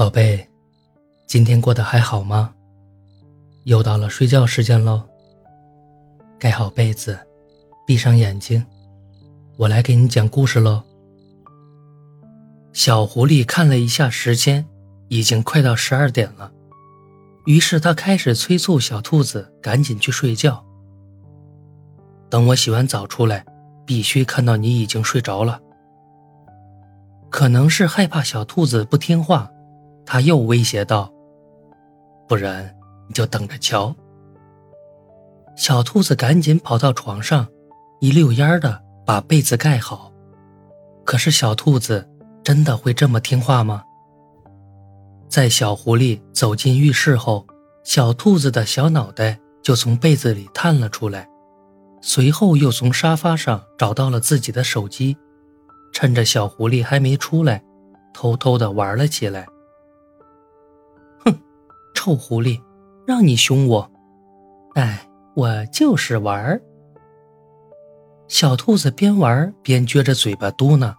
[0.00, 0.48] 宝贝，
[1.26, 2.54] 今天过得还好吗？
[3.64, 5.02] 又到了睡觉时间喽。
[6.38, 7.18] 盖好被子，
[7.86, 8.64] 闭上眼睛，
[9.58, 10.82] 我来给你讲故事喽。
[12.72, 14.66] 小狐狸看了一下时间，
[15.08, 16.50] 已经快到十二点了，
[17.44, 20.64] 于是他开始催促小兔子赶紧去睡觉。
[22.30, 23.44] 等我洗完澡出来，
[23.84, 25.60] 必须看到你已经睡着了。
[27.28, 29.52] 可能是害怕小兔子不听话。
[30.12, 31.08] 他又威胁道
[32.26, 32.76] ：“不然
[33.06, 33.94] 你就等着瞧。”
[35.56, 37.46] 小兔子赶紧跑到床上，
[38.00, 40.12] 一溜烟的把被子盖好。
[41.04, 42.10] 可是小兔子
[42.42, 43.84] 真的会这么听话吗？
[45.28, 47.46] 在小狐狸走进浴室后，
[47.84, 51.28] 小兔子的小脑袋就从被子里探了出来，
[52.00, 55.16] 随后又从沙发上找到了自己的手机，
[55.92, 57.62] 趁着小狐狸还没出来，
[58.12, 59.46] 偷偷的玩了起来。
[62.02, 62.58] 臭狐狸，
[63.06, 63.90] 让你凶我！
[64.74, 65.06] 哎，
[65.36, 66.58] 我就是玩儿。
[68.26, 70.94] 小兔子边玩边撅着嘴巴嘟囔，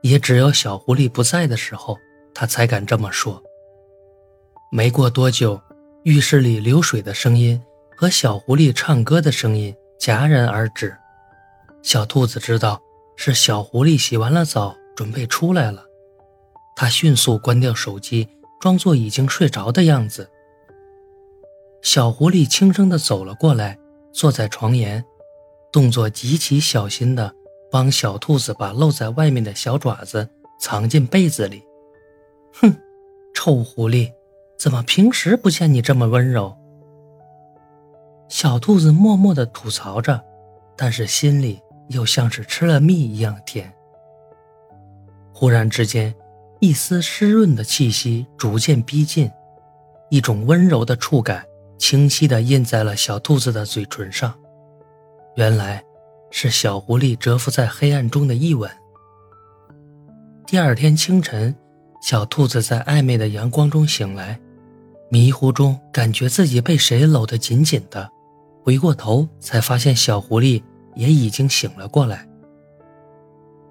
[0.00, 1.98] 也只有小狐狸不在的时候，
[2.32, 3.42] 它才敢这么说。
[4.72, 5.60] 没过多久，
[6.04, 7.62] 浴室里流水的声音
[7.94, 10.96] 和小狐狸唱歌的声音戛然而止。
[11.82, 12.80] 小兔子知道
[13.14, 15.84] 是小狐狸洗完了澡，准备出来了。
[16.74, 18.26] 它迅速关掉手机。
[18.64, 20.26] 装作已经睡着的样子，
[21.82, 23.78] 小狐狸轻声地走了过来，
[24.10, 25.04] 坐在床沿，
[25.70, 27.30] 动作极其小心地
[27.70, 30.26] 帮小兔子把露在外面的小爪子
[30.58, 31.62] 藏进被子里。
[32.54, 32.74] 哼，
[33.34, 34.10] 臭狐狸，
[34.56, 36.56] 怎么平时不见你这么温柔？
[38.30, 40.18] 小兔子默默地吐槽着，
[40.74, 43.70] 但是心里又像是吃了蜜一样甜。
[45.34, 46.14] 忽然之间。
[46.64, 49.30] 一丝湿润的气息逐渐逼近，
[50.08, 51.44] 一种温柔的触感
[51.76, 54.32] 清晰地印在了小兔子的嘴唇上。
[55.36, 55.84] 原来，
[56.30, 58.70] 是小狐狸蛰伏在黑暗中的一吻。
[60.46, 61.54] 第二天清晨，
[62.00, 64.40] 小兔子在暧昧的阳光中醒来，
[65.10, 68.08] 迷糊中感觉自己被谁搂得紧紧的，
[68.62, 70.62] 回过头才发现小狐狸
[70.94, 72.26] 也已经醒了过来。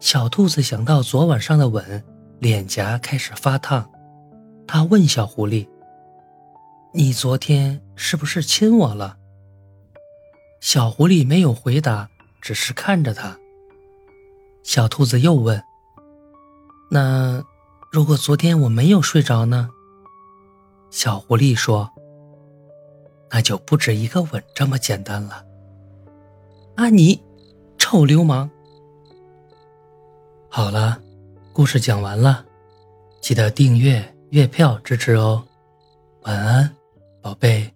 [0.00, 2.02] 小兔子想到昨晚上的吻。
[2.40, 3.86] 脸颊开始发烫，
[4.66, 5.68] 他问小狐狸
[6.94, 9.18] ：“你昨天是不是亲我了？”
[10.58, 12.08] 小狐狸没有回答，
[12.40, 13.38] 只是看着他。
[14.62, 15.62] 小兔子又问
[16.90, 17.44] ：“那
[17.92, 19.68] 如果昨天我没有睡着呢？”
[20.90, 21.90] 小狐狸说
[23.30, 25.44] ：“那就不止一个吻这么简单了。”
[26.76, 27.22] 啊，你，
[27.76, 28.48] 臭流氓！
[30.48, 31.02] 好了。
[31.60, 32.42] 故事讲完了，
[33.20, 35.44] 记得订阅月票支持哦。
[36.22, 36.74] 晚安，
[37.20, 37.70] 宝贝。